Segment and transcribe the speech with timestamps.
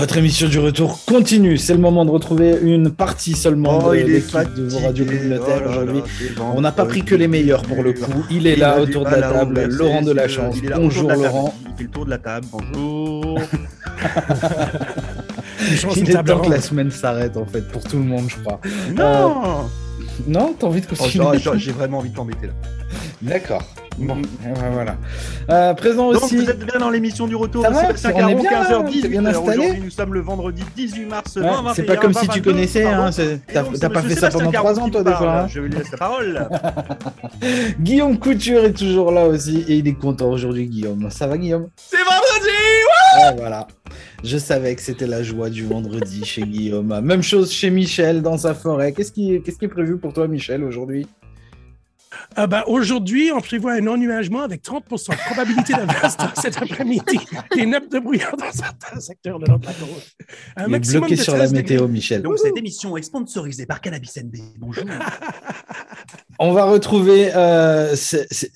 [0.00, 1.58] Votre émission du retour continue.
[1.58, 4.62] C'est le moment de retrouver une partie seulement Oh, de il est l'équipe fatigué.
[4.62, 6.02] de vos radios communautaires Oh aujourd'hui.
[6.54, 8.24] On n'a pas pris que les meilleurs pour le coup.
[8.30, 10.54] Il est Il là autour de la table, Laurent de la Chance.
[10.58, 11.24] il est là autour Bonjour de la table.
[11.34, 11.54] Laurent.
[11.68, 12.46] Il fait le tour de la table.
[12.50, 13.38] Bonjour.
[15.96, 18.58] Il est temps que la semaine s'arrête en fait pour tout le monde, je crois.
[18.96, 19.68] non
[20.26, 22.52] Non, t'as envie de Oh, continuer j'ai- J'ai vraiment envie de t'embêter là.
[23.20, 23.62] D'accord.
[23.98, 24.96] Bon, eh ben, voilà.
[25.50, 26.36] Euh, présent Donc aussi.
[26.36, 29.00] vous êtes bien dans l'émission du retour Ça de va, Sébastien Caron, bien, 15h18.
[29.02, 31.74] t'es bien Alors, installé Aujourd'hui, nous sommes le vendredi 18 mars Ouais, 2021.
[31.74, 33.10] c'est pas comme si tu 2022, connaissais, hein,
[33.78, 35.40] t'as pas fait ça pendant Sébastien trois Caron ans, qui toi, des fois.
[35.40, 36.48] hein Je lui laisse la parole.
[37.80, 41.10] Guillaume Couture est toujours là aussi et il est content aujourd'hui, Guillaume.
[41.10, 41.68] Ça va, Guillaume?
[41.76, 42.56] C'est vendredi
[43.22, 43.66] Ouais, voilà.
[44.22, 47.00] Je savais que c'était la joie du vendredi chez Guillaume.
[47.02, 48.92] Même chose chez Michel dans sa forêt.
[48.92, 51.06] Qu'est-ce qui, qu'est-ce qui est prévu pour toi, Michel, aujourd'hui?
[52.36, 57.18] Ah ben, Aujourd'hui, on prévoit un ennuagement avec 30 de probabilité d'averse cet après-midi.
[57.54, 59.86] Des nappes de brouillard dans certains secteurs de notre plateau.
[60.56, 61.62] Un Il est maximum bloqué de sur la 13 degrés.
[61.62, 62.22] météo, Michel.
[62.22, 64.36] Donc cette émission est sponsorisée par Cannabis NB.
[64.58, 64.84] Bonjour.
[66.38, 67.94] On va retrouver euh,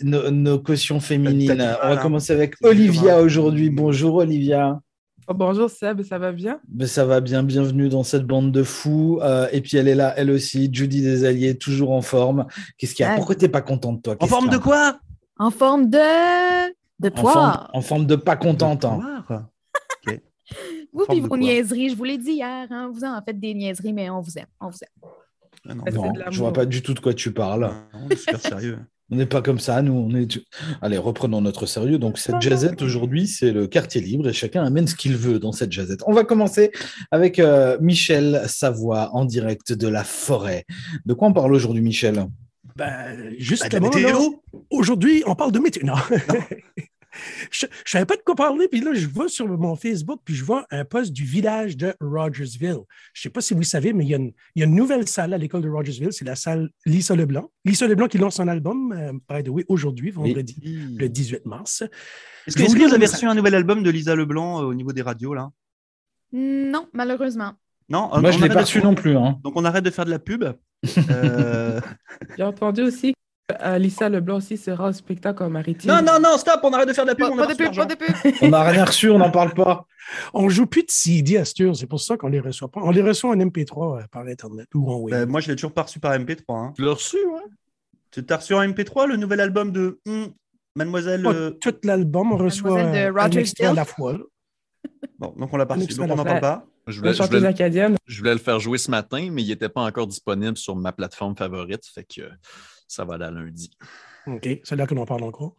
[0.03, 1.53] nos, nos cautions féminines.
[1.53, 1.97] On va hein.
[1.99, 3.71] commencer avec Olivia aujourd'hui.
[3.71, 4.81] Bonjour, Olivia.
[5.27, 6.61] Oh, bonjour Seb, ça va bien?
[6.69, 9.21] Ben, ça va bien, bienvenue dans cette bande de fous.
[9.23, 12.47] Euh, et puis elle est là, elle aussi, Judy Desalliés, toujours en forme.
[12.77, 13.13] Qu'est-ce qu'il y a?
[13.13, 13.17] Ouais.
[13.17, 14.17] Pourquoi t'es pas contente, toi?
[14.21, 14.99] En forme de quoi?
[15.39, 15.99] En forme de...
[17.01, 17.71] de en forme, poire.
[17.73, 18.85] en forme de pas contente.
[18.85, 19.25] hein.
[20.93, 23.93] Vous puis vos niaiseries, je vous l'ai dit hier, hein, vous en faites des niaiseries,
[23.93, 25.11] mais on vous aime, on vous aime.
[25.67, 27.69] Ah non, Non, je vois pas du tout de quoi tu parles.
[27.95, 28.79] on est super sérieux.
[29.11, 29.93] On n'est pas comme ça, nous.
[29.93, 30.39] On est...
[30.81, 31.99] Allez, reprenons notre sérieux.
[31.99, 35.53] Donc, cette jazzette aujourd'hui, c'est le quartier libre et chacun amène ce qu'il veut dans
[35.53, 36.01] cette jazzette.
[36.07, 36.73] On va commencer
[37.11, 40.65] avec euh, Michel Savoie en direct de la forêt.
[41.05, 42.27] De quoi on parle aujourd'hui, Michel?
[42.77, 44.19] Ben, juste Bah, là, météo.
[44.71, 45.85] Aujourd'hui, on parle de météo.
[45.85, 45.95] Non.
[47.51, 50.35] Je ne savais pas de quoi parler, puis là, je vois sur mon Facebook, puis
[50.35, 52.79] je vois un poste du village de Rogersville.
[53.13, 54.67] Je ne sais pas si vous savez, mais il y, a une, il y a
[54.67, 57.51] une nouvelle salle à l'école de Rogersville, c'est la salle Lisa Leblanc.
[57.65, 60.57] Lisa Leblanc qui lance son album, euh, by the way, aujourd'hui, vendredi,
[60.99, 61.83] le 18 mars.
[62.47, 64.93] Est-ce que, vous que avez reçu un nouvel album de Lisa Leblanc euh, au niveau
[64.93, 65.51] des radios là?
[66.33, 67.53] Non, malheureusement.
[67.89, 69.17] Non Moi, je on l'ai pas de- reçu non plus.
[69.17, 69.39] Hein.
[69.43, 70.45] Donc on arrête de faire de la pub.
[71.11, 71.81] Euh,
[72.37, 73.15] J'ai entendu aussi
[73.49, 75.91] qu'Alissa Leblanc aussi sera au spectacle en maritime.
[75.91, 77.27] Non, non, non, stop, on arrête de faire de la pub.
[77.27, 78.43] Pas, on a.
[78.43, 79.87] On n'a rien reçu, on n'en parle pas.
[80.35, 82.81] On ne joue plus de CD à c'est pour ça qu'on ne les reçoit pas.
[82.83, 85.15] On les reçoit en MP3 euh, par Internet ou en web.
[85.15, 86.43] Ben, moi, je l'ai toujours pas reçu par MP3.
[86.51, 86.73] Hein.
[86.77, 87.41] Tu l'as reçu, ouais?
[88.11, 90.29] Tu as reçu en MP3 le nouvel album de hum,
[90.77, 91.23] Mademoiselle.
[91.23, 94.19] Pas euh, tout l'album, on reçoit Mademoiselle de euh, un extrait à la fois.
[95.19, 95.95] Bon, donc on l'a pas reçu.
[95.95, 96.67] Donc on n'en parle pas.
[96.87, 97.97] Je La voulais, je, chanteuse voulais, acadienne.
[98.07, 100.93] je voulais le faire jouer ce matin, mais il n'était pas encore disponible sur ma
[100.93, 102.29] plateforme favorite, fait que
[102.95, 103.71] ça va aller à lundi.
[104.27, 105.57] OK, c'est là que l'on parle encore?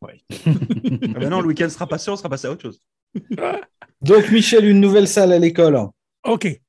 [0.00, 2.80] Ah ben non, le week-end sera passé, on sera passé à autre chose.
[4.00, 5.76] Donc, Michel, une nouvelle salle à l'école.
[6.24, 6.60] OK.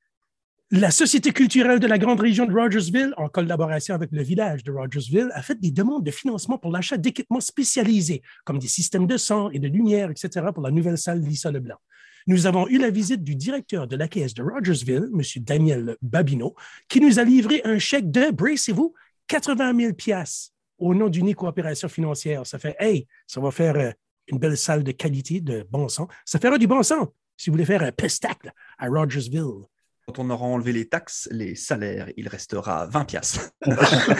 [0.72, 4.72] La Société culturelle de la grande région de Rogersville, en collaboration avec le village de
[4.72, 9.16] Rogersville, a fait des demandes de financement pour l'achat d'équipements spécialisés, comme des systèmes de
[9.16, 11.78] son et de lumière, etc., pour la nouvelle salle Lisa Leblanc.
[12.26, 15.22] Nous avons eu la visite du directeur de l'AKS de Rogersville, M.
[15.42, 16.54] Daniel Babineau,
[16.88, 18.94] qui nous a livré un chèque de, bracez-vous,
[19.30, 22.44] 80 000 piastres au nom d'une coopération financière.
[22.46, 23.90] Ça fait, hey, ça va faire euh,
[24.26, 26.08] une belle salle de qualité, de bon sang.
[26.24, 29.62] Ça fera du bon sang si vous voulez faire un pestacle à Rogersville.
[30.06, 33.50] Quand on aura enlevé les taxes, les salaires, il restera 20 piastres.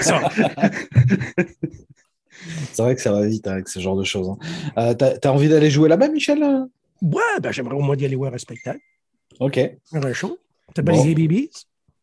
[0.00, 0.20] Ça,
[2.72, 4.28] C'est vrai que ça va vite avec ce genre de choses.
[4.30, 4.38] hein.
[4.78, 6.42] Euh, T'as t'as envie d'aller jouer là-bas, Michel?
[7.02, 8.80] Ouais, ben, j'aimerais au moins y aller voir un spectacle,
[9.40, 9.58] Ok.
[9.92, 10.38] un show.
[10.74, 11.04] T'as pas Bon.
[11.04, 11.48] les ABBs?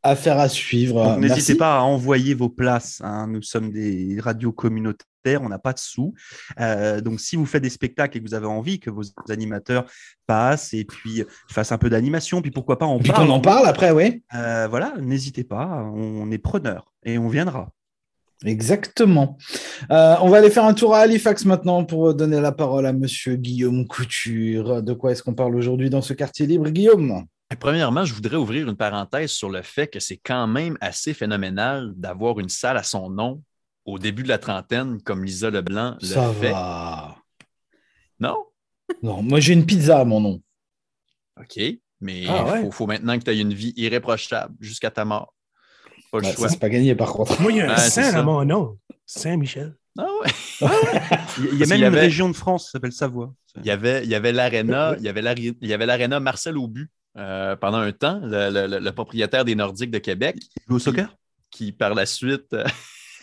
[0.04, 1.18] Affaire à suivre.
[1.18, 3.02] N'hésitez pas à envoyer vos places.
[3.04, 3.28] hein.
[3.28, 6.14] Nous sommes des radios communautaires, on n'a pas de sous.
[6.60, 9.86] Euh, donc, si vous faites des spectacles et que vous avez envie que vos animateurs
[10.26, 13.42] passent et puis fassent un peu d'animation, puis pourquoi pas en Puis parle, qu'on en
[13.42, 14.24] parle après, oui.
[14.36, 17.70] euh, voilà, n'hésitez pas, on est preneur et on viendra.
[18.46, 19.38] Exactement.
[19.92, 22.94] Euh, on va aller faire un tour à Halifax maintenant pour donner la parole à
[22.94, 24.84] Monsieur Guillaume Couture.
[24.84, 27.26] De quoi est-ce qu'on parle aujourd'hui dans ce quartier libre, Guillaume?
[27.60, 31.94] Premièrement, je voudrais ouvrir une parenthèse sur le fait que c'est quand même assez phénoménal
[31.96, 33.42] d'avoir une salle à son nom
[33.86, 36.52] au début de la trentaine, comme Lisa Leblanc le Ça fait.
[36.52, 37.16] va.
[38.20, 38.36] Non?
[39.02, 40.42] Non, moi j'ai une pizza à mon nom.
[41.40, 41.58] OK.
[42.02, 42.62] Mais il Ah ouais?
[42.64, 45.34] faut, faut maintenant que tu aies une vie irréprochable jusqu'à ta mort.
[46.12, 46.48] Pas le Ouais, choix.
[46.48, 47.42] ça, c'est pas gagné par contre.
[47.42, 48.78] Moi, il y a un Saint à mon nom.
[49.06, 49.74] Saint-Michel.
[49.98, 50.30] Ah ouais.
[51.40, 53.34] Il y a, il y a Parce même une région de France qui s'appelle Savoie.
[53.56, 56.20] Il y avait, il y avait l'aréna, il y avait l'ari- il y avait l'aréna
[56.20, 60.36] Marcel Aubu euh, pendant un temps, le, le- le- le propriétaire des Nordiques de Québec,
[60.40, 61.16] Tu joues au soccer?
[61.52, 62.66] qui par la suite, euh,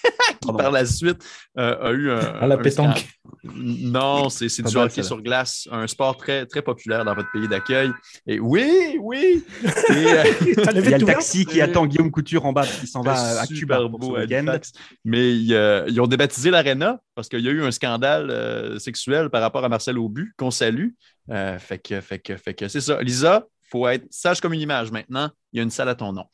[0.40, 1.22] qui par la suite
[1.58, 2.18] euh, a eu un.
[2.18, 3.06] À la un pétanque.
[3.44, 7.90] Non, c'est du hockey sur glace, un sport très, très populaire dans votre pays d'accueil.
[8.26, 9.44] Et oui, oui.
[9.64, 13.02] Et, euh, Il y a le taxi qui attend Guillaume Couture en bas qu'il s'en
[13.02, 14.72] va à Cuba pour beau ce.
[15.04, 18.78] Mais ils, euh, ils ont débaptisé l'aréna parce qu'il y a eu un scandale euh,
[18.78, 20.88] sexuel par rapport à Marcel Aubu, qu'on salue.
[21.30, 23.02] Euh, fait que, fait que, fait que c'est ça.
[23.02, 25.30] Lisa, faut être sage comme une image maintenant.
[25.52, 26.26] Il y a une salle à ton nom.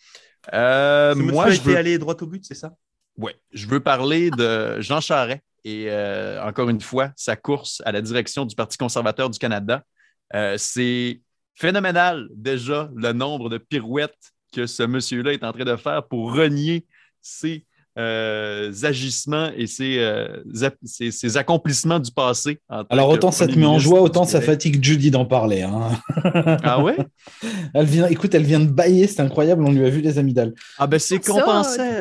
[0.52, 2.74] Euh, moi, je veux, allé droit au but, c'est ça?
[3.16, 7.92] Ouais, je veux parler de Jean Charest et euh, encore une fois, sa course à
[7.92, 9.82] la direction du Parti conservateur du Canada.
[10.34, 11.22] Euh, c'est
[11.54, 16.34] phénoménal déjà le nombre de pirouettes que ce monsieur-là est en train de faire pour
[16.34, 16.86] renier
[17.22, 17.64] ses
[17.98, 22.58] euh, agissements et ses, euh, ap- ses- ses accomplissements du passé.
[22.88, 25.62] Alors autant ça te met en joie, autant ça fatigue Judy d'en parler.
[25.62, 25.90] hein.
[26.62, 26.96] Ah ouais?
[27.74, 30.52] Elle vient, écoute, elle vient de bailler, c'est incroyable, on lui a vu les amygdales.
[30.78, 32.00] Ah ben c'est qu'on pensait,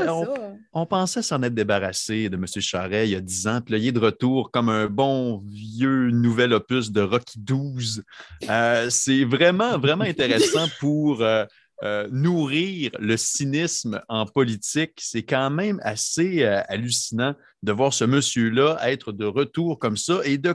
[0.74, 2.46] on, pensait s'en être débarrassé de M.
[2.60, 5.44] Charret il y a 10 ans, puis là, il est de retour comme un bon
[5.48, 8.04] vieux nouvel opus de Rocky 12.
[8.50, 11.22] Euh, c'est vraiment, vraiment intéressant pour
[11.84, 14.94] euh, nourrir le cynisme en politique.
[14.98, 20.20] C'est quand même assez euh, hallucinant de voir ce monsieur-là être de retour comme ça
[20.26, 20.54] et de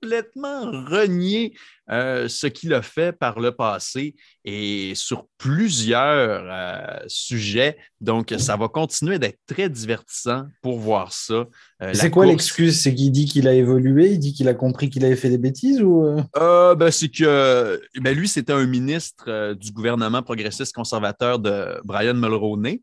[0.00, 1.54] complètement renier
[1.90, 4.14] euh, ce qu'il a fait par le passé
[4.44, 7.76] et sur plusieurs euh, sujets.
[8.00, 11.46] Donc, ça va continuer d'être très divertissant pour voir ça.
[11.82, 12.80] Euh, C'est quoi course- l'excuse?
[12.82, 15.38] C'est qu'il dit qu'il a évolué, il dit qu'il a compris qu'il avait fait des
[15.38, 21.80] bêtises ou ben, c'est que ben, lui, c'était un ministre du gouvernement progressiste conservateur de
[21.84, 22.82] Brian Mulroney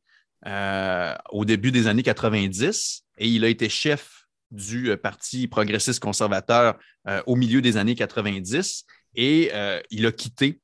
[1.31, 4.24] au début des années 90 et il a été chef
[4.55, 8.85] du euh, Parti progressiste conservateur euh, au milieu des années 90
[9.15, 10.59] et euh, il a quitté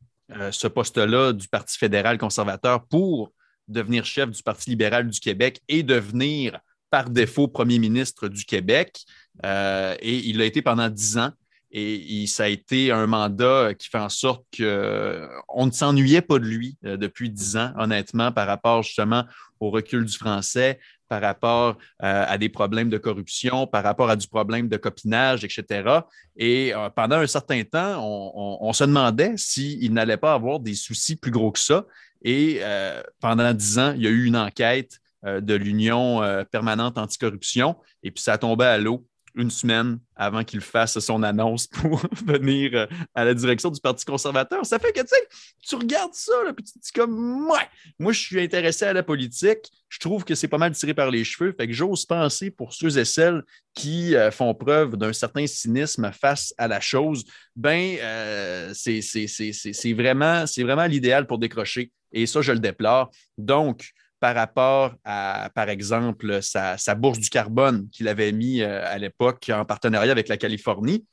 [0.52, 3.34] ce poste-là du Parti fédéral conservateur pour
[3.68, 6.58] devenir chef du Parti libéral du Québec et devenir
[6.90, 9.04] par défaut premier ministre du Québec.
[9.44, 11.32] Et il l'a été pendant dix ans.
[11.70, 16.46] Et ça a été un mandat qui fait en sorte qu'on ne s'ennuyait pas de
[16.46, 19.26] lui depuis dix ans, honnêtement, par rapport justement
[19.60, 20.80] au recul du français,
[21.12, 25.44] par rapport euh, à des problèmes de corruption, par rapport à du problème de copinage,
[25.44, 26.00] etc.
[26.38, 31.18] Et euh, pendant un certain temps, on, se demandait s'il n'allait pas avoir des soucis
[31.18, 31.86] plus gros que ça.
[32.24, 37.76] Et euh, pendant dix ans, il y a eu une enquête de l'Union permanente anticorruption,
[38.02, 39.06] et puis ça tombait à l'eau
[39.36, 42.86] une semaine avant qu'il fasse son annonce pour venir euh,
[43.16, 44.66] à la direction du Parti conservateur.
[44.66, 45.28] Ça fait que, tu sais,
[45.62, 47.68] tu regardes ça, là, puis tu te dis comme, ouais,
[48.00, 49.70] moi, je suis intéressé à la politique.
[49.90, 51.54] Je trouve que c'est pas mal tiré par les cheveux.
[51.58, 53.44] Fait que j'ose penser pour ceux et celles
[53.74, 57.24] qui euh, font preuve d'un certain cynisme face à la chose,
[57.56, 61.92] ben, euh, c'est vraiment l'idéal pour décrocher.
[62.12, 63.12] Et ça, je le déplore.
[63.38, 69.00] Donc, par rapport à, par exemple, sa, bourse du carbone qu'il avait mis euh, à
[69.00, 71.08] l'époque en partenariat avec la Californie.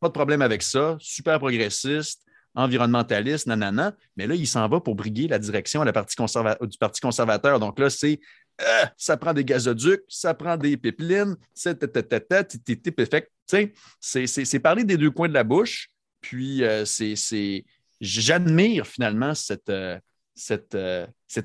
[0.00, 0.96] Pas de problème avec ça.
[0.98, 2.22] Super progressiste,
[2.54, 3.94] environnementaliste, nanana.
[4.16, 7.60] Mais là, il s'en va pour briguer la direction du Parti conservateur.
[7.60, 8.20] Donc là, c'est
[8.62, 11.74] euh, ça prend des gazoducs, ça prend des pipelines, c'est
[14.62, 15.90] parler des deux coins de la bouche.
[16.22, 17.66] Puis euh, c'est-
[18.00, 19.68] j'admire finalement cette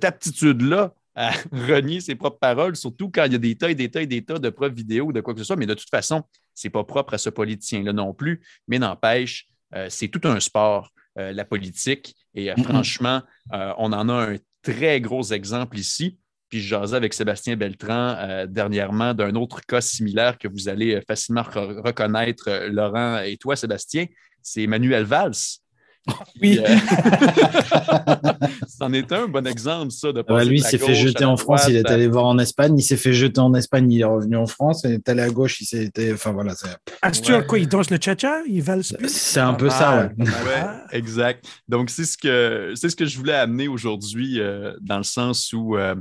[0.05, 3.89] aptitude-là à renier ses propres paroles, surtout quand il y a des tas et des
[3.89, 5.55] tas et des tas de preuves vidéo ou de quoi que ce soit.
[5.55, 6.23] Mais de toute façon,
[6.53, 8.41] c'est pas propre à ce politicien-là non plus.
[8.67, 12.15] Mais n'empêche, euh, c'est tout un sport, euh, la politique.
[12.33, 16.17] Et euh, franchement, on en a un très gros exemple ici.
[16.49, 21.43] Puis je jasais avec Sébastien Beltran dernièrement d'un autre cas similaire que vous allez facilement
[21.43, 24.05] re- reconnaître, Laurent et toi, Sébastien.
[24.41, 25.60] C'est Manuel Valls.
[26.41, 26.59] Oui.
[26.59, 26.77] Euh,
[28.67, 30.11] C'en est un bon exemple, ça.
[30.11, 32.25] De Ah bah, passer lui, il s'est fait jeter en France, il est allé voir
[32.25, 35.09] en Espagne, il s'est fait jeter en Espagne, il est revenu en France, il est
[35.09, 36.13] allé à gauche, il s'est été.
[36.13, 36.53] Enfin voilà,
[37.01, 37.59] Ah, un quoi?
[37.59, 38.39] Il danse le cha-cha?
[38.47, 39.09] Il valse plus?
[39.09, 40.09] c'est un peu ça, ouais.
[40.17, 40.27] mal.
[40.27, 41.45] Ouais, exact.
[41.67, 45.53] Donc, c'est ce que c'est ce que je voulais amener aujourd'hui, euh, dans le sens
[45.53, 45.95] où euh,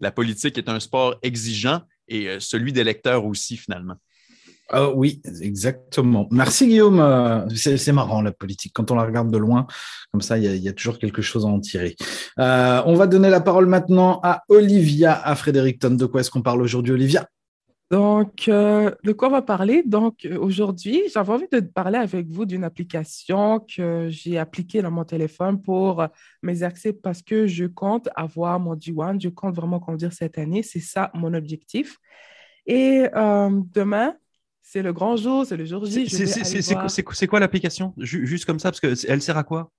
[0.00, 3.94] la politique est un sport exigeant et euh, celui des lecteurs aussi, finalement.
[4.68, 6.26] Ah oui, exactement.
[6.32, 6.98] Merci Guillaume.
[6.98, 8.72] Euh, C'est marrant la politique.
[8.74, 9.66] Quand on la regarde de loin,
[10.10, 11.94] comme ça, il y a, toujours quelque chose à en tirer.
[12.40, 15.90] Euh, on va donner la parole maintenant à Olivia, à Fredericton.
[15.90, 17.28] De quoi est-ce qu'on parle aujourd'hui, Olivia?
[17.92, 19.84] Donc, euh, de quoi on va parler?
[19.86, 25.04] Donc, aujourd'hui, j'avais envie de parler avec vous d'une application que j'ai appliquée dans mon
[25.04, 26.04] téléphone pour
[26.42, 29.22] mes accès parce que je compte avoir mon D1.
[29.22, 30.64] Je compte vraiment conduire cette année.
[30.64, 31.98] C'est ça mon objectif.
[32.66, 34.16] Et demain,
[34.68, 36.08] c'est le grand jour, c'est le jour J.
[36.08, 37.94] C'est- quoi, l'application?
[37.98, 39.70] Ju- Juste comme ça, parce qu'elle sert à quoi?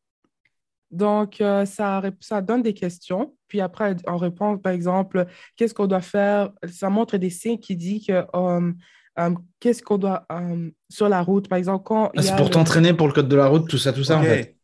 [0.89, 2.01] Donc, euh, ça,
[2.41, 3.35] donne des questions.
[3.49, 5.25] Puis après, on répond, par exemple,
[5.57, 6.51] qu'est-ce qu'on doit faire?
[6.71, 8.71] Ça montre des signes qui disent que euh,
[9.19, 12.51] euh, qu'est-ce qu'on doit euh, sur la route, par exemple, quand Ah, c'est pour le-
[12.51, 14.55] t'entraîner pour le code de la route, tout ça, tout ça, en fait.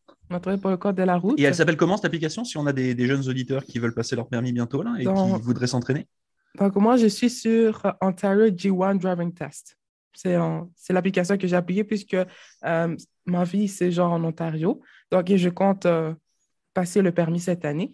[0.62, 1.38] Pour le code de la route.
[1.38, 3.94] Et elle s'appelle comment cette application si on a des, des jeunes auditeurs qui veulent
[3.94, 6.08] passer leur permis bientôt là et qui voudraient s'entraîner?
[6.58, 9.78] Donc, moi, je suis sur euh, Ontario G1 Driving Test.
[10.14, 12.16] C'est l'application que j'ai appuyée puisque
[12.66, 14.82] euh, ma vie, c'est genre en Ontario.
[15.12, 16.14] Donc, et je compte euh,
[16.74, 17.94] passer le permis cette année.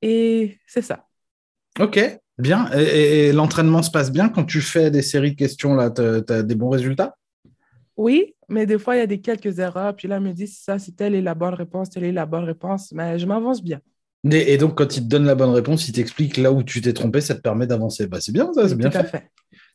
[0.00, 1.06] Et c'est ça.
[1.80, 1.98] Ok,
[2.38, 2.70] bien.
[2.72, 5.90] Et, et- et l'entraînement se passe bien quand tu fais des séries de questions, là,
[5.90, 6.02] tu
[6.32, 7.16] as des bons résultats?
[7.96, 9.94] Oui, mais des fois, il y a des quelques erreurs.
[9.94, 12.44] Puis là, me dit ça, si telle est la bonne réponse, telle est la bonne
[12.44, 12.92] réponse.
[12.92, 13.80] Mais je m'avance bien.
[14.30, 16.92] Et, donc, quand il te donne la bonne réponse, il t'explique là où tu t'es
[16.92, 18.06] trompé, ça te permet d'avancer.
[18.06, 19.30] Bah, c'est bien, ça, c'est bien tout à fait.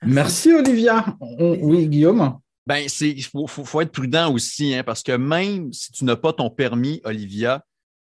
[0.06, 1.18] Merci, Olivia.
[1.20, 2.38] On- oui, Guillaume.
[2.66, 6.04] Ben, c'est, il faut, faut- faut être prudent aussi, hein, parce que même si tu
[6.06, 7.64] n'as pas ton permis, Olivia,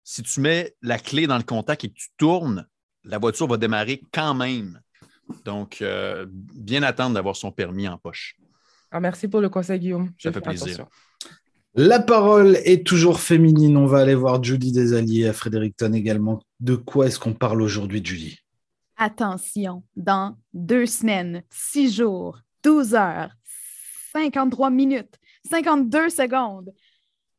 [0.04, 2.66] si tu mets la clé dans le contact et que tu tournes,
[3.04, 4.80] la voiture va démarrer quand même.
[5.46, 8.36] Donc, euh, bien attendre d'avoir son permis en poche.
[8.92, 10.12] Ah, merci pour le conseil, Guillaume.
[10.18, 10.66] Je Ça fait plaisir.
[10.66, 10.88] attention.
[11.76, 13.78] La parole est toujours féminine.
[13.78, 16.42] On va aller voir Judy Desalliés à Fredericton également.
[16.60, 18.40] De quoi est-ce qu'on parle aujourd'hui, Judy
[19.00, 23.32] Attention, dans deux semaines, six jours, 12 heures,
[24.12, 25.20] 53 minutes,
[25.52, 26.74] 52 secondes,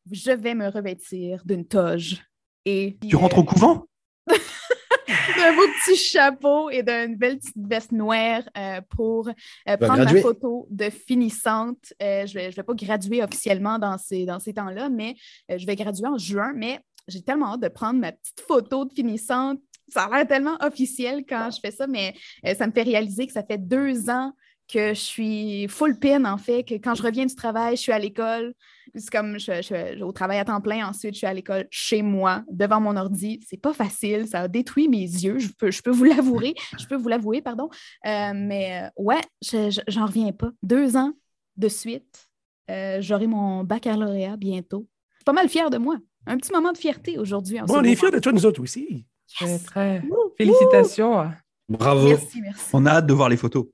[0.09, 2.23] je vais me revêtir d'une toge
[2.63, 3.85] et Tu rentres au couvent?
[4.27, 10.21] D'un beau petit chapeau et d'une belle petite veste noire euh, pour euh, prendre ma
[10.21, 11.93] photo de finissante.
[12.01, 15.15] Euh, je ne vais, pas graduer officiellement dans ces, dans ces temps-là, mais
[15.49, 16.53] je vais graduer en juin.
[16.55, 19.59] Mais j'ai tellement hâte de prendre ma petite photo de finissante.
[19.91, 22.13] Ça a l'air tellement officiel quand je fais ça, mais
[22.45, 24.33] euh, ça me fait réaliser que ça fait deux ans
[24.71, 27.91] que je suis full pin, en fait, que quand je reviens du travail, je suis
[27.91, 28.53] à l'école.
[28.93, 31.67] C'est comme je, je- je- au travail à temps plein, ensuite je suis à l'école
[31.71, 33.39] chez moi, devant mon ordi.
[33.47, 36.85] C'est pas facile, ça a détruit mes yeux, je peux, je peux vous l'avouer, je
[36.85, 37.69] peux vous l'avouer, pardon.
[38.05, 40.51] Euh, mais euh, ouais, je- je- j'en reviens pas.
[40.61, 41.13] Deux ans
[41.57, 42.29] de suite,
[42.69, 44.87] euh, j'aurai mon baccalauréat bientôt.
[45.13, 45.97] Je suis pas mal fière de moi.
[46.27, 47.57] Un petit moment de fierté aujourd'hui.
[47.65, 49.05] Bon, on est fiers de toi, nous autres aussi.
[49.37, 50.01] C'est très.
[50.37, 51.31] Félicitations.
[51.67, 52.09] Bravo.
[52.09, 52.65] Merci, merci.
[52.73, 53.65] On a hâte de voir les photos.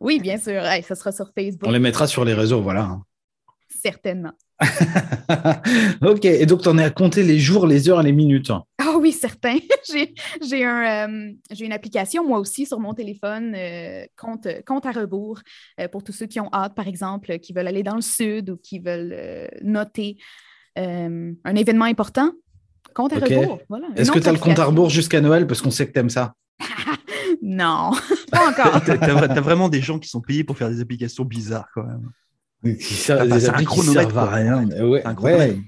[0.00, 0.62] Oui, bien sûr.
[0.64, 3.00] Hey, ça sera sur Facebook, On les mettra sur les réseaux, voilà.
[3.68, 4.32] certainement.
[6.02, 8.52] ok, et donc tu en es à compter les jours, les heures et les minutes.
[8.78, 9.56] Ah oui, certain.
[9.90, 10.14] j'ai,
[10.46, 14.92] j'ai, un, euh, j'ai une application, moi aussi, sur mon téléphone, euh, compte, compte à
[14.92, 15.40] rebours,
[15.80, 18.50] euh, pour tous ceux qui ont hâte, par exemple, qui veulent aller dans le sud
[18.50, 20.18] ou qui veulent euh, noter
[20.78, 22.32] euh, un événement important.
[22.94, 23.28] Compte à Ok.
[23.28, 23.60] rebours.
[23.68, 25.86] Voilà, une Est-ce que tu as le compte à rebours jusqu'à Noël parce qu'on sait
[25.86, 26.34] que tu aimes ça?
[27.44, 27.90] Non,
[28.30, 28.78] pas encore.
[28.86, 32.76] Vra- t'as vraiment des gens qui sont payés pour faire des applications bizarres quand même.
[32.76, 34.64] Qui servent- T'as pas- des c'est un chronomètre, servent à rien.
[34.84, 35.58] Ouais, un chronomètre.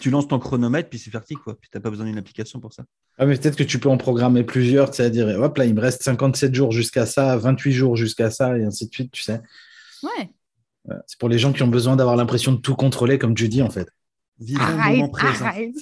[0.00, 1.56] Tu lances ton chronomètre puis c'est parti quoi.
[1.60, 2.84] Puis t'as pas besoin d'une application pour ça.
[3.18, 6.02] Ah, mais peut-être que tu peux en programmer plusieurs, c'est-à-dire, hop là, il me reste
[6.04, 9.40] 57 jours jusqu'à ça, 28 jours jusqu'à ça, et ainsi de suite, tu sais.
[10.04, 10.30] Ouais.
[11.06, 13.60] C'est pour les gens qui ont besoin d'avoir l'impression de tout contrôler, comme tu dis,
[13.62, 13.88] en fait.
[14.38, 15.44] Vivons le Arrête, moment présent.
[15.46, 15.74] arrête.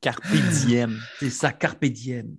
[0.00, 0.96] Carpe diem.
[1.18, 2.36] C'est ça, carpe diem.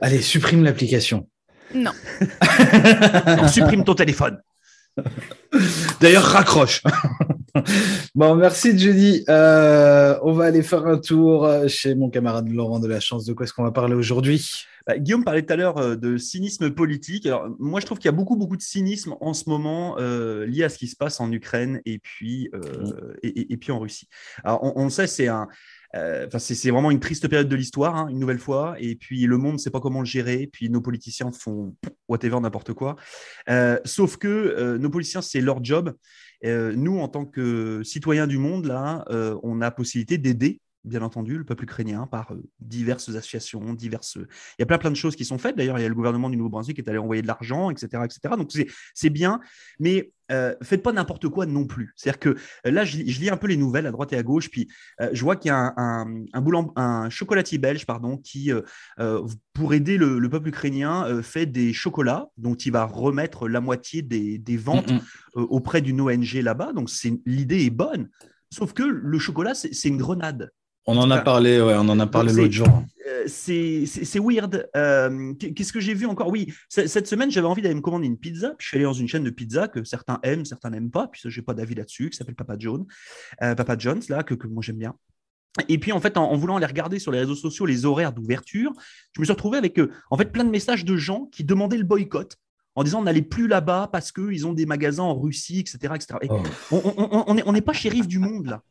[0.00, 1.28] Allez, supprime l'application.
[1.74, 1.92] Non.
[3.24, 4.40] Alors, supprime ton téléphone.
[6.00, 6.82] D'ailleurs, raccroche.
[8.14, 9.24] bon, merci Judy.
[9.28, 13.24] Euh, on va aller faire un tour chez mon camarade Laurent de la Chance.
[13.24, 14.50] De quoi est-ce qu'on va parler aujourd'hui?
[14.86, 17.26] Bah, Guillaume parlait tout à l'heure euh, de cynisme politique.
[17.26, 20.46] Alors, moi, je trouve qu'il y a beaucoup, beaucoup de cynisme en ce moment euh,
[20.46, 23.72] lié à ce qui se passe en Ukraine et puis, euh, et, et- et puis
[23.72, 24.08] en Russie.
[24.44, 25.48] Alors, on, on le sait, c'est un.
[25.94, 28.76] Euh, c'est vraiment une triste période de l'histoire, hein, une nouvelle fois.
[28.78, 30.48] Et puis le monde ne sait pas comment le gérer.
[30.52, 31.74] Puis nos politiciens font
[32.08, 32.96] whatever, n'importe quoi.
[33.48, 35.94] Euh, sauf que euh, nos politiciens, c'est leur job.
[36.44, 39.04] Nous, en tant que citoyens du monde, là,
[39.42, 44.16] on a possibilité d'aider, bien entendu, le peuple ukrainien par diverses associations, diverses.
[44.16, 45.56] Il y a plein, plein de choses qui sont faites.
[45.56, 48.04] D'ailleurs, il y a le gouvernement du Nouveau-Brunswick qui est allé envoyer de l'argent, etc.,
[48.04, 48.34] etc.
[48.38, 48.52] Donc
[48.94, 49.40] c'est bien,
[49.80, 51.92] mais euh, faites pas n'importe quoi non plus.
[51.96, 54.16] C'est-à-dire que euh, là, je, lis- je lis un peu les nouvelles à droite et
[54.16, 54.68] à gauche, puis
[55.00, 58.52] euh, je vois qu'il y a un, un, un, boulan- un chocolatier belge, pardon, qui,
[58.52, 63.60] euh, pour aider le, le peuple ukrainien, fait des chocolats dont il va remettre la
[63.60, 65.00] moitié des, des ventes Mm, mm.
[65.38, 66.72] euh, auprès d'une ONG là-bas.
[66.72, 66.90] Donc,
[67.24, 68.08] l'idée est bonne.
[68.52, 70.50] Sauf que le chocolat, c'est une grenade.
[70.86, 72.84] On en a parlé, ouais, on en a parlé l'autre jour.
[73.26, 74.68] C'est weird.
[74.76, 76.28] Euh, Qu'est-ce que j'ai vu encore?
[76.28, 78.50] Oui, cette semaine, j'avais envie d'aller me commander une pizza.
[78.58, 81.08] Puis je suis allé dans une chaîne de pizza que certains aiment, certains n'aiment pas.
[81.08, 82.86] Puis j'ai pas d'avis là-dessus, qui s'appelle Papa John,
[83.42, 84.94] euh, Papa John's là, que, que moi j'aime bien.
[85.68, 88.12] Et puis en fait, en, en voulant aller regarder sur les réseaux sociaux les horaires
[88.12, 88.72] d'ouverture,
[89.14, 91.78] je me suis retrouvé avec euh, en fait plein de messages de gens qui demandaient
[91.78, 92.36] le boycott
[92.74, 95.94] en disant n'allait plus là-bas parce qu'ils ont des magasins en Russie, etc.
[95.94, 96.18] etc.
[96.20, 96.42] Et Oh.
[96.72, 98.62] on on- on- on n'est on pas shérif du monde là.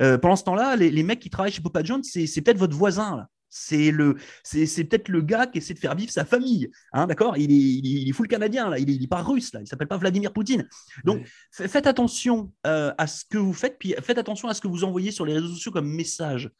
[0.00, 2.76] Euh, pendant ce temps-là, les, les mecs qui travaillent chez Papa John, c'est peut-être votre
[2.76, 3.16] voisin.
[3.16, 3.28] Là.
[3.48, 6.70] C'est, le, c'est, c'est peut-être le gars qui essaie de faire vivre sa famille.
[6.92, 7.36] Hein, d'accord?
[7.36, 8.78] Il est, il, est, il est full canadien, là.
[8.78, 9.60] Il, est, il est pas russe, là.
[9.60, 10.68] il s'appelle pas Vladimir Poutine.
[11.04, 14.60] Donc, fa- faites attention euh, à ce que vous faites, puis faites attention à ce
[14.60, 16.50] que vous envoyez sur les réseaux sociaux comme message.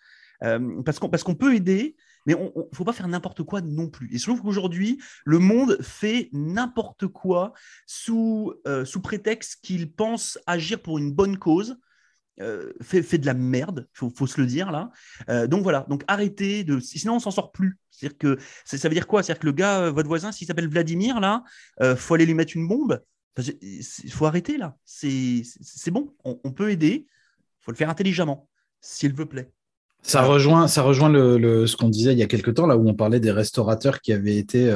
[0.42, 3.60] Euh, parce, qu'on, parce qu'on peut aider, mais il ne faut pas faire n'importe quoi
[3.62, 4.14] non plus.
[4.14, 7.52] Et je trouve qu'aujourd'hui, le monde fait n'importe quoi
[7.86, 11.78] sous, euh, sous prétexte qu'il pense agir pour une bonne cause.
[12.42, 14.90] Euh, fait, fait de la merde, faut, faut se le dire là.
[15.30, 17.78] Euh, donc voilà, donc arrêtez de, sinon on s'en sort plus.
[17.90, 19.22] C'est-à-dire que ça, veut dire quoi?
[19.22, 21.44] C'est-à-dire que le gars, euh, votre voisin, s'il s'appelle Vladimir là,
[21.80, 23.02] euh, faut aller lui mettre une bombe.
[23.38, 24.76] Il faut arrêter là.
[24.84, 25.44] C'est
[25.90, 27.06] bon, on, on peut aider.
[27.60, 28.48] Faut le faire intelligemment,
[28.82, 29.50] s'il vous plaît.
[30.02, 32.76] Ça rejoint, ça rejoint le, le- ce qu'on disait il y a quelque temps, là
[32.76, 34.70] où on parlait des restaurateurs qui avaient été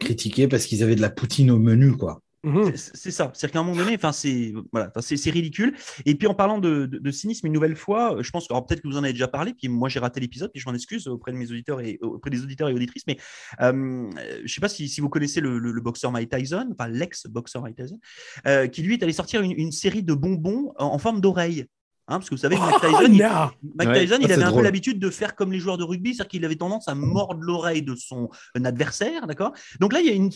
[0.00, 2.22] critiqués parce qu'ils avaient de la poutine au menu, quoi.
[2.46, 2.76] Mhm.
[2.76, 3.32] C'est- C'est ça.
[3.34, 5.74] C'est-à-dire qu'à un moment donné, enfin, c'est voilà, c'est c'est ridicule.
[6.04, 8.96] Et puis en parlant de, cynisme, une nouvelle fois, je pense que peut-être que vous
[8.96, 11.36] en avez déjà parlé, puis moi j'ai raté l'épisode, puis je m'en excuse auprès de
[11.36, 13.04] mes auditeurs et auprès des auditeurs et auditrices.
[13.08, 13.18] Mais
[13.60, 14.08] euh,
[14.44, 17.98] je sais pas si, vous connaissez le, boxeur Mike Tyson, enfin l'ex-boxeur Mike Tyson,
[18.46, 21.66] euh, qui lui est allé sortir une, série de bonbons en, en forme d'oreille.
[22.08, 23.50] Hein, parce que vous savez, Mike Oh, Tyson, il, non!
[23.74, 24.00] Mike Ouais.
[24.06, 26.28] Tyson, il c'est avait un peu l'habitude de faire comme les joueurs de rugby, c'est-à-dire
[26.28, 29.52] qu'il avait tendance à mordre l'oreille de son adversaire, d'accord?
[29.80, 30.30] Donc là, il y a une,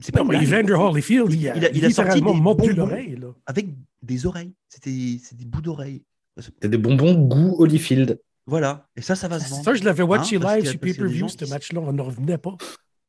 [0.00, 2.20] c'est pas Non, une mais blague Evander Holyfield, il a, Il a- il a sorti
[2.20, 2.86] des mordu bonbons.
[2.86, 3.16] l'oreille.
[3.16, 3.28] là.
[3.46, 3.68] avec
[4.02, 4.52] des oreilles.
[4.68, 6.02] C'était c'est des bouts d'oreilles.
[6.36, 8.20] C'est des bonbons goût Holyfield.
[8.46, 8.88] Voilà.
[8.96, 9.64] Et ça, ça va se vendre.
[9.64, 12.56] Ça, je l'avais watché Hein, parce live sur pay-per-view, ce match-là, on n'en revenait pas.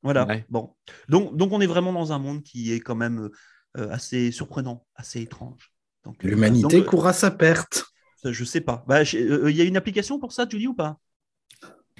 [0.03, 0.25] Voilà.
[0.27, 0.45] Ouais.
[0.49, 0.75] Bon.
[1.09, 3.29] Donc, donc, on est vraiment dans un monde qui est quand même
[3.77, 5.73] euh, assez surprenant, assez étrange.
[6.05, 7.85] Donc, euh, L'humanité donc, euh, court à sa perte.
[8.21, 8.83] ça, je sais pas.
[8.87, 10.97] Bah, euh, Il y a une application pour ça, Julie, ou pas?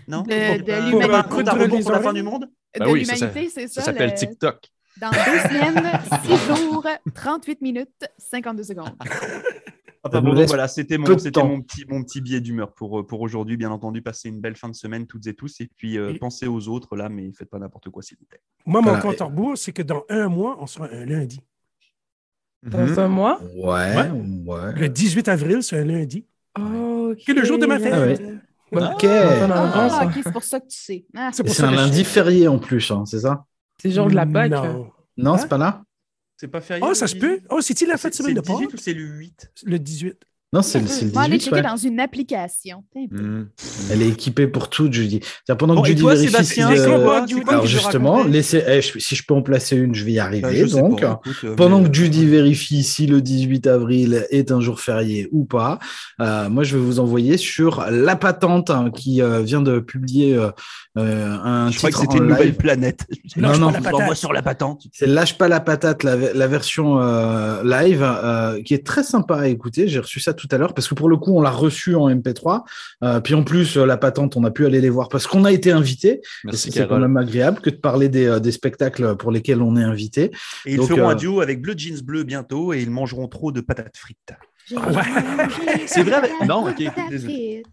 [0.07, 0.21] Non?
[0.21, 0.91] De- Pour- de l'humanité.
[0.91, 2.49] pour pour la fin du monde?
[2.79, 3.81] De oui, ça, l'humanité, c'est ça.
[3.81, 4.69] Ça s'appelle le- TikTok.
[5.01, 5.17] Dans deux
[5.49, 6.85] semaines, six jours,
[7.15, 8.95] 38 minutes, 52 secondes.
[10.07, 13.57] Ah, bon, donc voilà, c'était mon, c'était petit, mon petit billet d'humeur pour, pour aujourd'hui.
[13.57, 15.59] Bien entendu, passez une belle fin de semaine toutes et tous.
[15.61, 18.25] Et puis, euh, Et- pensez aux autres là, mais faites pas n'importe quoi, s'il vous
[18.25, 18.39] plaît.
[18.67, 19.01] Moi, mon Voilà.
[19.01, 21.39] compte à rebours, c'est que dans un mois, on sera un lundi.
[22.65, 22.99] Dans Mhm.
[22.99, 23.39] un mois?
[23.55, 24.09] Ouais,
[24.45, 24.73] ouais.
[24.75, 26.25] Le 18 avril, c'est un lundi.
[26.59, 27.17] Oh, ok.
[27.17, 27.93] Qui est le jour de ma fête.
[27.93, 28.17] Ah ouais.
[28.71, 29.03] Ok.
[29.05, 30.07] Ah, hein.
[30.07, 31.05] ok, c'est pour ça que tu sais.
[31.15, 33.45] Ah, C'est c'est un lundi férié en plus, hein, c'est ça?
[33.81, 34.51] C'est le jour de la Pâque.
[34.51, 34.91] Non.
[35.17, 35.37] Non, Hein?
[35.37, 35.83] c'est pas là?
[36.37, 37.19] C'est pas férié Oh, le ça se 18?
[37.27, 37.39] peut.
[37.49, 38.73] Oh, c'est-il la C'est fête c'est semaine le de 18 Pâques?
[38.73, 40.17] ou c'est le 8 Le 18.
[40.55, 41.43] Non, c'est le, le On va aller 18.
[41.49, 41.61] checker ouais.
[41.69, 42.83] dans une application.
[42.93, 43.47] Tiens, Mhm.
[43.91, 45.19] Elle est équipée pour tout, Judy.
[45.59, 48.63] Pendant Bon, que Judy toi, vérifie Sébastien, si, c'est euh, quoi, Alors, quoi justement, laissez,
[48.67, 50.65] eh, je- si je peux en placer une, je vais y Bah, arriver.
[50.67, 54.51] donc, pas, écoute, euh, pendant mais, que Judy euh, vérifie si le 18 avril est
[54.51, 55.77] un jour férié ou pas,
[56.21, 60.37] euh, moi je vais vous envoyer sur La Patente hein, qui euh, vient de publier
[60.95, 63.05] un Je crois que titre c'était une nouvelle planète.
[63.37, 64.13] Non, non, la patate.
[64.15, 64.83] sur la patente.
[64.93, 69.35] C'est Lâche pas la patate, la, la version euh, live, euh, qui est très sympa
[69.39, 69.87] à écouter.
[69.89, 72.09] J'ai reçu ça tout à l'heure parce que pour le coup, on l'a reçu en
[72.09, 72.63] MP3.
[73.03, 75.45] Euh, puis en plus, euh, la patente, on a pu aller les voir parce qu'on
[75.45, 76.21] a été invité.
[76.53, 79.83] C'est quand même agréable que de parler des, euh, des spectacles pour lesquels on est
[79.83, 80.31] invité.
[80.65, 83.27] Et ils Donc, feront euh, un duo avec Bleu Jeans Bleu bientôt et ils mangeront
[83.27, 84.33] trop de patates frites.
[84.71, 84.77] Ouais.
[84.81, 87.63] mangé C'est vrai, mais- non, ok, désolé.
[87.63, 87.67] frite.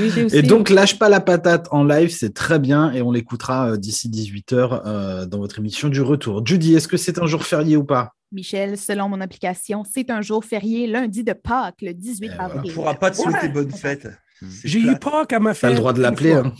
[0.00, 0.36] Oui, j'ai aussi.
[0.36, 3.76] Et donc, lâche pas la patate en live, c'est très bien et on l'écoutera euh,
[3.76, 6.46] d'ici 18h dans votre émission du retour.
[6.46, 8.12] Judy, est-ce que c'est un jour férié ou pas?
[8.34, 12.44] Michel, selon mon application, c'est un jour férié, lundi de Pâques, le 18 Eh On
[12.44, 12.70] avril.
[12.70, 13.48] ne pourra pas te souhaiter Ouais.
[13.48, 14.08] bonne fête.
[14.40, 14.98] C'est J'ai eu.
[14.98, 15.62] Pâques à ma fête.
[15.62, 16.32] T'as le droit de l'appeler.
[16.32, 16.52] hein.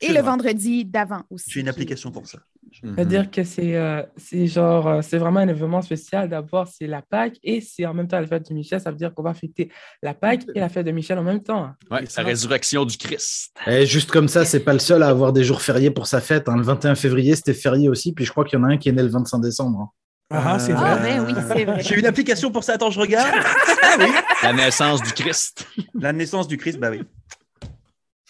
[0.00, 0.22] Et le vrai.
[0.22, 1.50] vendredi d'avant aussi.
[1.50, 2.38] J'ai une application pour ça.
[2.84, 6.28] C'est-à-dire que c'est euh, c'est genre, euh, c'est vraiment un événement spécial.
[6.28, 8.80] D'abord, c'est la Pâque et c'est en même temps la fête de Michel.
[8.80, 11.42] Ça veut dire qu'on va fêter la Pâque et la fête de Michel en même
[11.42, 11.72] temps.
[11.90, 13.56] Ouais, c'est la résurrection du Christ.
[13.66, 16.20] Et juste comme ça, c'est pas le seul à avoir des jours fériés pour sa
[16.20, 16.48] fête.
[16.48, 16.56] hein.
[16.56, 18.12] Le 21 février, c'était férié aussi.
[18.12, 19.80] Puis je crois qu'il y en a un qui est né le 25 décembre.
[19.80, 19.90] hein.
[20.30, 20.90] Ah, ah, c'est Euh, vrai.
[20.90, 21.82] Ah, ben oui, c'est vrai.
[21.82, 22.74] J'ai une application pour ça.
[22.74, 23.30] Attends, je regarde.
[23.82, 24.06] Ah oui.
[24.42, 25.66] La naissance du Christ.
[25.94, 27.02] La naissance du Christ, bah oui.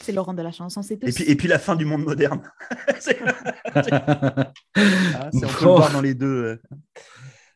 [0.01, 1.09] C'est Laurent de la chanson, c'est tout.
[1.09, 2.41] Et puis, et puis la fin du monde moderne.
[3.01, 3.19] C'est-
[3.75, 5.73] Ah, c'est- on peut Bon.
[5.73, 6.27] le voir dans les deux.
[6.27, 6.63] euh.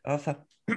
[0.05, 0.37] Enfin.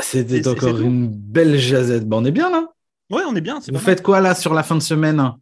[0.00, 2.06] C'était C'est- encore c'est une belle jazette.
[2.06, 2.66] Bon, on est bien là.
[3.10, 3.60] Ouais, on est bien.
[3.60, 3.96] c'est Vous pas mal.
[3.96, 5.32] faites quoi là sur la fin de semaine?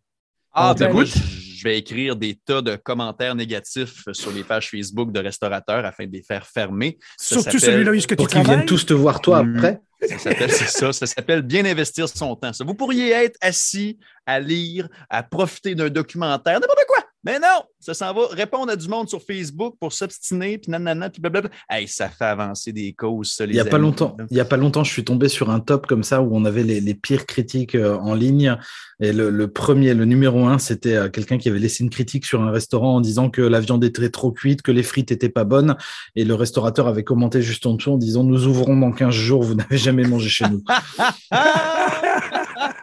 [0.52, 1.12] Ah, t'écoute?
[1.56, 6.06] Je vais écrire des tas de commentaires négatifs sur les pages Facebook de restaurateurs afin
[6.06, 6.98] de les faire fermer.
[7.16, 9.56] Ça Surtout celui-là où est-ce que tu Pour qu'ils viennent tous te voir toi Mm.
[9.56, 9.80] après.
[10.08, 12.52] Ça s'appelle, c'est ça, ça s'appelle bien investir son temps.
[12.52, 16.98] Ça, Vous pourriez être assis à lire, à profiter d'un documentaire, n'importe quoi.
[17.26, 21.10] Mais non, ça s'en va répondre à du monde sur Facebook pour s'obstiner, puis nanana,
[21.10, 21.50] puis blablabla.
[21.68, 24.38] Hey, ça fait avancer des causes, ça, les Il y a pas longtemps, il y
[24.38, 26.80] a pas longtemps, je suis tombé sur un top comme ça où on avait les,
[26.80, 28.56] les pires critiques euh, en ligne.
[29.00, 32.24] Et le, le premier, le numéro un, c'était euh, quelqu'un qui avait laissé une critique
[32.24, 35.28] sur un restaurant en disant que la viande était trop cuite, que les frites étaient
[35.28, 35.76] pas bonnes.
[36.14, 39.42] Et le restaurateur avait commenté juste en dessous en disant nous ouvrons dans 15 jours,
[39.42, 40.62] vous n'avez jamais mangé chez nous.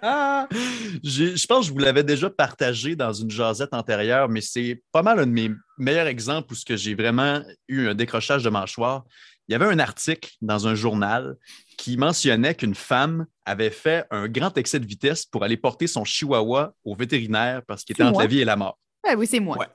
[1.03, 4.81] J'ai- Je pense que je vous l'avais déjà partagé dans une jasette antérieure, mais c'est
[4.91, 8.43] pas mal un de mes meilleurs exemples où ce que j'ai vraiment eu un décrochage
[8.43, 9.03] de mâchoire.
[9.47, 11.35] Il y avait un article dans un journal
[11.77, 16.05] qui mentionnait qu'une femme avait fait un grand excès de vitesse pour aller porter son
[16.05, 18.79] chihuahua au vétérinaire parce qu'il était entre la vie et la mort.
[19.03, 19.57] Ben oui, c'est moi.
[19.57, 19.67] Ouais.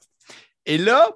[0.64, 1.10] Et là,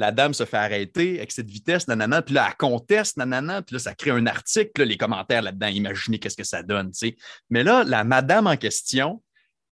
[0.00, 3.74] la dame se fait arrêter, excès de vitesse, nanana, puis là, elle conteste, nanana, puis
[3.74, 7.16] là, ça crée un article, les commentaires là-dedans, imaginez qu'est-ce que ça donne, tu sais.
[7.50, 9.22] Mais là, la madame en question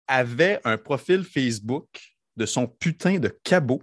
[0.09, 1.87] avait un profil Facebook
[2.37, 3.81] de son putain de cabot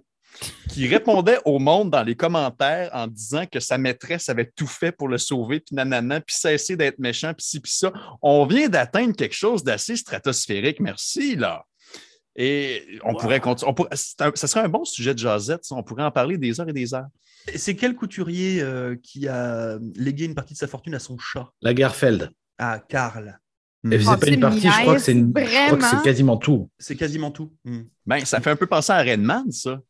[0.68, 4.92] qui répondait au monde dans les commentaires en disant que sa maîtresse avait tout fait
[4.92, 7.94] pour le sauver, puis nanana, puis cesser d'être méchant, puis ci, puis ça.
[8.22, 11.64] On vient d'atteindre quelque chose d'assez stratosphérique, merci, là.
[12.36, 13.70] Et on pourrait continuer.
[13.70, 15.76] on pourrait- c'est un- ça serait un bon sujet de jasette, ça.
[15.76, 17.08] on pourrait en parler des heures et des heures.
[17.56, 21.50] C'est quel couturier euh, qui a légué une partie de sa fortune à son chat?
[21.62, 22.32] Lagerfeld.
[22.58, 23.38] Ah, Karl.
[23.84, 25.76] Elle faisait Oh, pas une c'est partie, je crois que c'est une- je crois que
[25.84, 25.88] vraiment.
[26.00, 26.70] c'est quasiment tout.
[26.80, 27.54] C'est quasiment tout.
[27.66, 27.82] Hmm.
[28.06, 29.82] Ben, ça fait un peu penser à Redman, ça.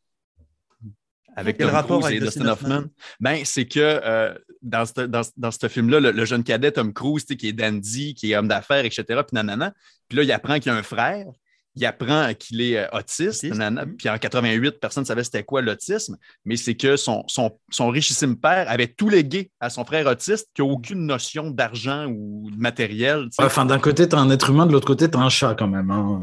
[1.36, 2.74] Avec Quel Tom rapport Cruise avec et Dustin Hoffman?
[2.76, 2.88] Hoffman.
[3.20, 6.92] Ben, c'est que euh, dans ce dans, dans ce film-là, le, le jeune cadet Tom
[6.92, 9.74] Cruise, qui est dandy, qui est homme d'affaires, etc., puis nanana.
[10.08, 11.26] Puis là, il apprend qu'il y a un frère.
[11.76, 13.44] Il apprend qu'il est euh, autiste.
[13.98, 17.88] Puis en 88, personne ne savait c'était quoi l'autisme, mais c'est que son, son, son
[17.88, 22.50] richissime père avait tout légué à son frère autiste qui n'a aucune notion d'argent ou
[22.50, 23.28] de matériel.
[23.38, 25.54] Enfin, d'un côté, tu as un être humain, de l'autre côté, tu as un chat
[25.58, 25.90] quand même.
[25.90, 26.20] hein.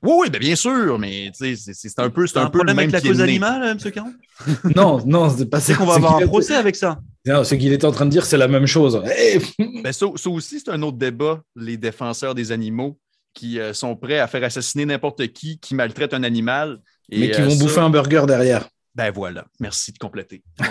[0.00, 2.58] Oui, oui, ben bien sûr, mais tu sais, c'est un peu, c'est un un peu
[2.58, 3.92] le problème même avec la cause animale, euh, M.
[3.92, 4.12] Caron?
[4.76, 5.74] Non, non, c'est pas ça.
[5.74, 7.00] Qu'on va avoir un procès avec ça.
[7.26, 9.02] Non, c'est qu'il était en train de dire c'est la même chose.
[9.18, 9.40] Eh,
[9.82, 12.96] Ben, ça, ça aussi, c'est un autre débat, les défenseurs des animaux
[13.34, 16.80] qui euh, sont prêts à faire assassiner n'importe qui qui maltraite un animal.
[17.10, 18.68] Et, mais qui euh, vont ça, bouffer un burger derrière.
[18.94, 20.42] Ben voilà, merci de compléter.
[20.60, 20.66] Ouais.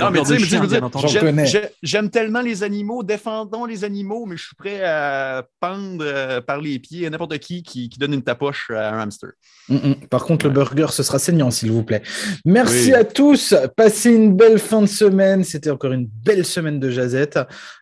[0.00, 1.46] Non, mais tu sais, j'aime- connais.
[1.46, 6.40] j'ai- j'aime tellement les animaux, défendons les animaux, mais je suis prêt à pendre euh,
[6.40, 9.30] par les pieds à n'importe qui, qui qui donne une tapoche à un hamster.
[9.68, 9.94] Mm, mm.
[10.08, 12.02] Par contre, le burger, ce sera saignant, s'il vous plaît.
[12.44, 12.94] Merci Oui.
[12.94, 13.54] à tous.
[13.76, 15.44] Passez une belle fin de semaine.
[15.44, 17.38] C'était encore une belle semaine de jazette.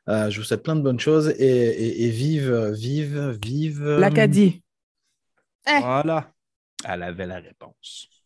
[0.08, 3.84] Euh, je vous souhaite plein de bonnes choses et, et- et vive, vive, vive.
[3.84, 4.62] L'Acadie.
[5.68, 5.80] Eh.
[5.80, 6.30] Voilà.
[6.84, 8.08] Elle avait la réponse.